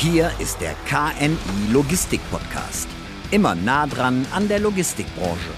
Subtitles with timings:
[0.00, 1.36] Hier ist der KNI
[1.70, 2.88] Logistik Podcast.
[3.30, 5.50] Immer nah dran an der Logistikbranche.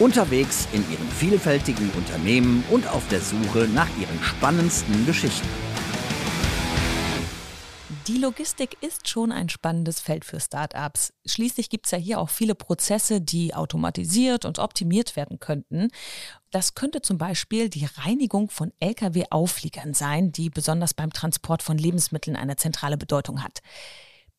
[0.00, 5.46] Unterwegs in ihren vielfältigen Unternehmen und auf der Suche nach ihren spannendsten Geschichten.
[8.08, 11.12] Die Logistik ist schon ein spannendes Feld für Startups.
[11.24, 15.88] Schließlich gibt es ja hier auch viele Prozesse, die automatisiert und optimiert werden könnten.
[16.52, 22.36] Das könnte zum Beispiel die Reinigung von Lkw-Aufliegern sein, die besonders beim Transport von Lebensmitteln
[22.36, 23.58] eine zentrale Bedeutung hat.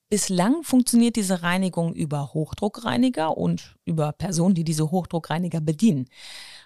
[0.09, 6.07] Bislang funktioniert diese Reinigung über Hochdruckreiniger und über Personen, die diese Hochdruckreiniger bedienen.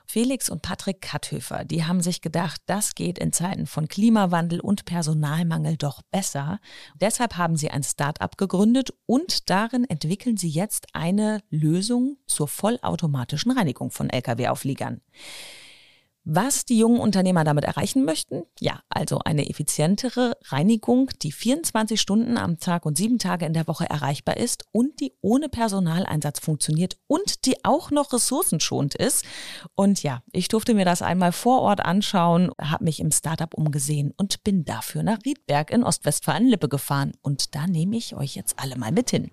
[0.06, 4.86] Felix und Patrick Katthöfer, die haben sich gedacht, das geht in Zeiten von Klimawandel und
[4.86, 6.60] Personalmangel doch besser.
[7.00, 13.54] Deshalb haben sie ein Start-up gegründet und darin entwickeln sie jetzt eine Lösung zur vollautomatischen
[13.54, 15.02] Reinigung von Lkw-Aufliegern.
[16.24, 18.44] Was die jungen Unternehmer damit erreichen möchten?
[18.60, 23.68] Ja, also eine effizientere Reinigung, die 24 Stunden am Tag und sieben Tage in der
[23.68, 29.26] Woche erreichbar ist und die ohne Personaleinsatz funktioniert und die auch noch ressourcenschonend ist.
[29.74, 34.14] Und ja, ich durfte mir das einmal vor Ort anschauen, habe mich im Startup umgesehen
[34.16, 37.14] und bin dafür nach Riedberg in Ostwestfalen-Lippe gefahren.
[37.24, 39.32] Und da nehme ich euch jetzt alle mal mit hin.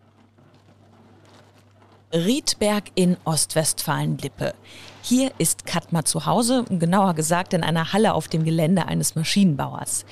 [2.11, 4.55] Riedberg in Ostwestfalen-Lippe.
[5.03, 10.06] Hier ist Katma zu Hause, genauer gesagt in einer Halle auf dem Gelände eines Maschinenbauers.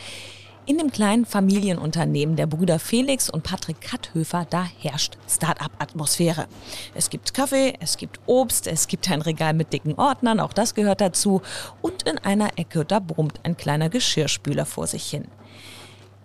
[0.66, 6.48] In dem kleinen Familienunternehmen der Brüder Felix und Patrick Katthöfer, da herrscht Start-up-Atmosphäre.
[6.94, 10.74] Es gibt Kaffee, es gibt Obst, es gibt ein Regal mit dicken Ordnern, auch das
[10.74, 11.40] gehört dazu.
[11.80, 15.28] Und in einer Ecke, da brummt ein kleiner Geschirrspüler vor sich hin.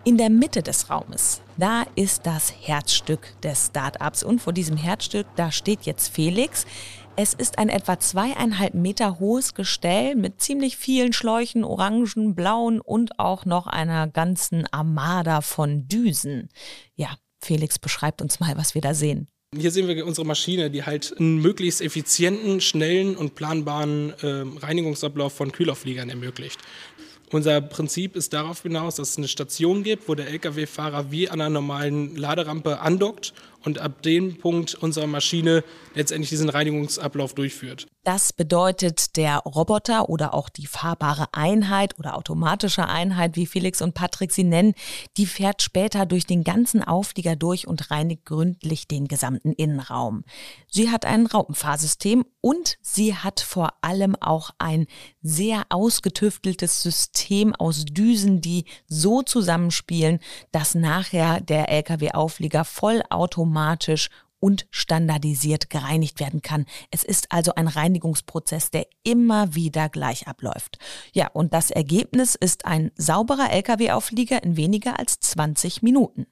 [0.04, 5.28] In der Mitte des Raumes, da ist das Herzstück des Startups und vor diesem Herzstück,
[5.36, 6.66] da steht jetzt Felix.
[7.16, 13.20] Es ist ein etwa zweieinhalb Meter hohes Gestell mit ziemlich vielen Schläuchen, orangen, blauen und
[13.20, 16.50] auch noch einer ganzen Armada von Düsen.
[16.96, 19.28] Ja, Felix beschreibt uns mal, was wir da sehen.
[19.54, 25.34] Hier sehen wir unsere Maschine, die halt einen möglichst effizienten, schnellen und planbaren äh, Reinigungsablauf
[25.34, 26.58] von Kühlaufliegern ermöglicht.
[27.32, 31.40] Unser Prinzip ist darauf hinaus, dass es eine Station gibt, wo der Lkw-Fahrer wie an
[31.40, 33.34] einer normalen Laderampe andockt
[33.64, 35.64] und ab dem Punkt unserer Maschine
[35.94, 37.88] letztendlich diesen Reinigungsablauf durchführt.
[38.04, 43.94] Das bedeutet, der Roboter oder auch die fahrbare Einheit oder automatische Einheit, wie Felix und
[43.94, 44.74] Patrick sie nennen,
[45.18, 50.24] die fährt später durch den ganzen Auflieger durch und reinigt gründlich den gesamten Innenraum.
[50.68, 54.88] Sie hat ein Raupenfahrsystem und sie hat vor allem auch ein
[55.22, 60.20] sehr ausgetüfteltes System aus Düsen, die so zusammenspielen,
[60.52, 63.51] dass nachher der Lkw-Auflieger vollautomatisch
[64.42, 66.66] und standardisiert gereinigt werden kann.
[66.90, 70.80] Es ist also ein Reinigungsprozess, der immer wieder gleich abläuft.
[71.14, 76.26] Ja, und das Ergebnis ist ein sauberer Lkw-Auflieger in weniger als 20 Minuten.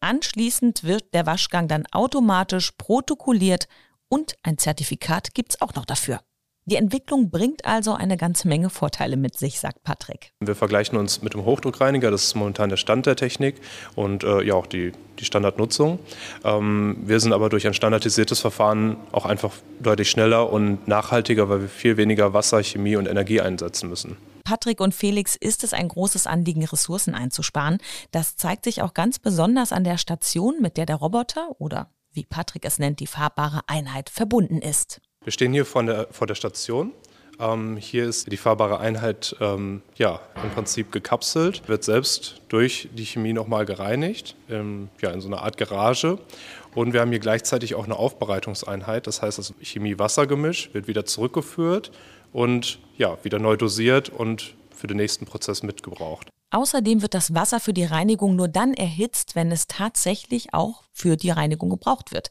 [0.00, 3.68] Anschließend wird der Waschgang dann automatisch protokolliert
[4.08, 6.20] und ein Zertifikat gibt's auch noch dafür.
[6.66, 10.32] Die Entwicklung bringt also eine ganze Menge Vorteile mit sich, sagt Patrick.
[10.40, 13.56] Wir vergleichen uns mit dem Hochdruckreiniger, das ist momentan der Stand der Technik
[13.96, 15.98] und äh, ja auch die, die Standardnutzung.
[16.44, 21.62] Ähm, wir sind aber durch ein standardisiertes Verfahren auch einfach deutlich schneller und nachhaltiger, weil
[21.62, 24.16] wir viel weniger Wasser, Chemie und Energie einsetzen müssen.
[24.44, 27.78] Patrick und Felix ist es ein großes Anliegen, Ressourcen einzusparen.
[28.10, 32.24] Das zeigt sich auch ganz besonders an der Station, mit der der Roboter oder wie
[32.24, 35.00] Patrick es nennt, die fahrbare Einheit verbunden ist.
[35.22, 36.92] Wir stehen hier vor der, vor der Station.
[37.38, 43.04] Ähm, hier ist die fahrbare Einheit ähm, ja, im Prinzip gekapselt, wird selbst durch die
[43.04, 46.18] Chemie nochmal gereinigt, ähm, ja, in so einer Art Garage.
[46.74, 51.92] Und wir haben hier gleichzeitig auch eine Aufbereitungseinheit, das heißt, das Chemie-Wasser-Gemisch wird wieder zurückgeführt
[52.32, 56.30] und ja, wieder neu dosiert und für den nächsten Prozess mitgebraucht.
[56.52, 61.16] Außerdem wird das Wasser für die Reinigung nur dann erhitzt, wenn es tatsächlich auch für
[61.16, 62.30] die Reinigung gebraucht wird.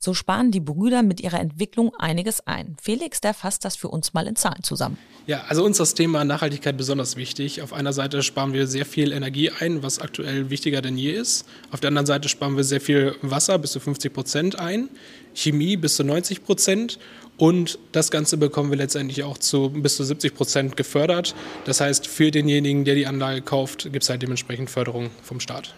[0.00, 2.76] So sparen die Brüder mit ihrer Entwicklung einiges ein.
[2.80, 4.96] Felix, der fasst das für uns mal in Zahlen zusammen.
[5.26, 7.62] Ja, also uns das Thema Nachhaltigkeit besonders wichtig.
[7.62, 11.46] Auf einer Seite sparen wir sehr viel Energie ein, was aktuell wichtiger denn je ist.
[11.72, 14.88] Auf der anderen Seite sparen wir sehr viel Wasser, bis zu 50 Prozent ein,
[15.34, 16.98] Chemie bis zu 90 Prozent
[17.36, 21.34] und das Ganze bekommen wir letztendlich auch zu bis zu 70 Prozent gefördert.
[21.64, 25.74] Das heißt, für denjenigen, der die Anlage kauft, gibt es halt dementsprechend Förderung vom Staat.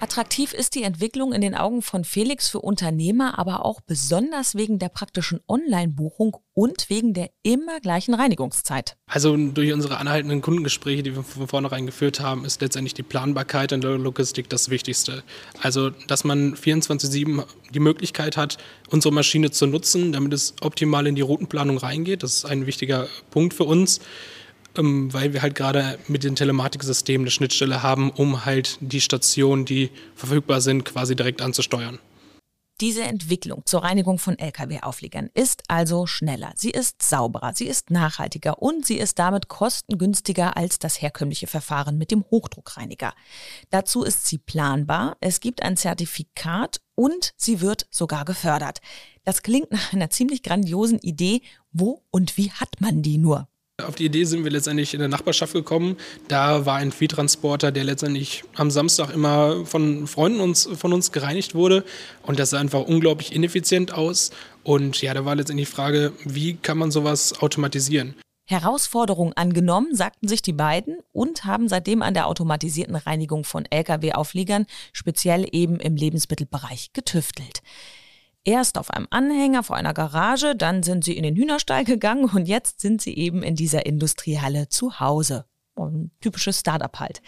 [0.00, 4.78] Attraktiv ist die Entwicklung in den Augen von Felix für Unternehmer, aber auch besonders wegen
[4.78, 8.96] der praktischen Online-Buchung und wegen der immer gleichen Reinigungszeit.
[9.06, 13.72] Also durch unsere anhaltenden Kundengespräche, die wir von vornherein geführt haben, ist letztendlich die Planbarkeit
[13.72, 15.22] in der Logistik das Wichtigste.
[15.62, 18.58] Also, dass man 24-7 die Möglichkeit hat,
[18.90, 22.22] unsere Maschine zu nutzen, damit es optimal in die Routenplanung reingeht.
[22.22, 24.00] Das ist ein wichtiger Punkt für uns.
[24.76, 29.64] Ähm, weil wir halt gerade mit den Telematiksystemen eine Schnittstelle haben, um halt die Stationen,
[29.64, 31.98] die verfügbar sind, quasi direkt anzusteuern.
[32.80, 38.60] Diese Entwicklung zur Reinigung von Lkw-Aufliegern ist also schneller, sie ist sauberer, sie ist nachhaltiger
[38.60, 43.14] und sie ist damit kostengünstiger als das herkömmliche Verfahren mit dem Hochdruckreiniger.
[43.70, 48.80] Dazu ist sie planbar, es gibt ein Zertifikat und sie wird sogar gefördert.
[49.22, 51.42] Das klingt nach einer ziemlich grandiosen Idee.
[51.70, 53.46] Wo und wie hat man die nur?
[53.82, 55.96] Auf die Idee sind wir letztendlich in der Nachbarschaft gekommen.
[56.28, 61.56] Da war ein Viehtransporter, der letztendlich am Samstag immer von Freunden uns, von uns gereinigt
[61.56, 61.84] wurde.
[62.22, 64.30] Und das sah einfach unglaublich ineffizient aus.
[64.62, 68.14] Und ja, da war letztendlich die Frage, wie kann man sowas automatisieren?
[68.46, 74.66] Herausforderung angenommen, sagten sich die beiden und haben seitdem an der automatisierten Reinigung von Lkw-Aufliegern,
[74.92, 77.62] speziell eben im Lebensmittelbereich, getüftelt.
[78.46, 82.46] Erst auf einem Anhänger vor einer Garage, dann sind sie in den Hühnerstall gegangen und
[82.46, 85.46] jetzt sind sie eben in dieser Industriehalle zu Hause.
[85.76, 87.22] Ein typisches Startup halt.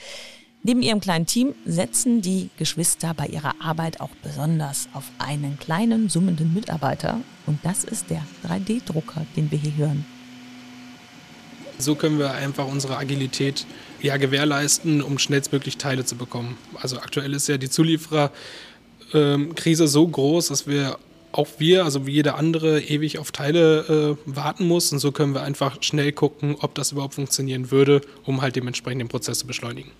[0.62, 6.10] Neben ihrem kleinen Team setzen die Geschwister bei ihrer Arbeit auch besonders auf einen kleinen
[6.10, 10.04] summenden Mitarbeiter und das ist der 3D-Drucker, den wir hier hören.
[11.78, 13.66] So können wir einfach unsere Agilität
[14.02, 16.58] ja, gewährleisten, um schnellstmöglich Teile zu bekommen.
[16.74, 18.32] Also aktuell ist ja die Zuliefererkrise
[19.14, 20.98] ähm, so groß, dass wir
[21.32, 24.92] auch wir, also wie jeder andere, ewig auf Teile äh, warten muss.
[24.92, 29.00] Und so können wir einfach schnell gucken, ob das überhaupt funktionieren würde, um halt dementsprechend
[29.00, 29.92] den Prozess zu beschleunigen.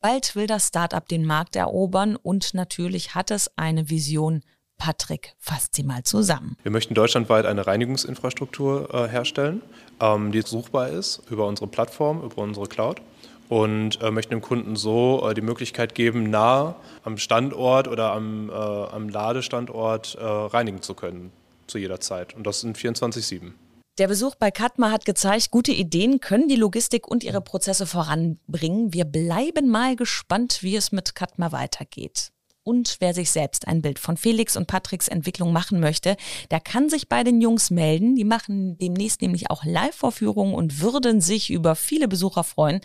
[0.00, 4.42] Bald will das Startup den Markt erobern und natürlich hat es eine Vision.
[4.78, 6.56] Patrick, fasst sie mal zusammen.
[6.62, 9.60] Wir möchten deutschlandweit eine Reinigungsinfrastruktur äh, herstellen,
[10.00, 13.02] ähm, die suchbar ist über unsere Plattform, über unsere Cloud
[13.50, 18.48] und äh, möchten dem Kunden so äh, die Möglichkeit geben, nah am Standort oder am,
[18.48, 21.32] äh, am Ladestandort äh, reinigen zu können
[21.66, 22.34] zu jeder Zeit.
[22.34, 23.52] Und das sind 24-7.
[23.98, 28.94] Der Besuch bei Katma hat gezeigt, gute Ideen können die Logistik und ihre Prozesse voranbringen.
[28.94, 32.30] Wir bleiben mal gespannt, wie es mit Katma weitergeht.
[32.62, 36.16] Und wer sich selbst ein Bild von Felix und Patricks Entwicklung machen möchte,
[36.52, 38.14] der kann sich bei den Jungs melden.
[38.14, 42.80] Die machen demnächst nämlich auch Live-Vorführungen und würden sich über viele Besucher freuen.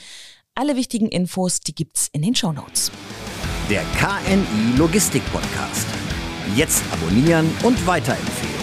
[0.57, 2.89] Alle wichtigen Infos, die gibt's in den Show Notes.
[3.69, 5.85] Der KNI Logistik Podcast.
[6.55, 8.54] Jetzt abonnieren und weiterempfehlen.